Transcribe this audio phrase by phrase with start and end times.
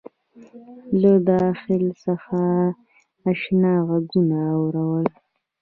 [1.01, 2.39] له داخل څخه
[3.29, 5.07] آشنا غــږونه اورم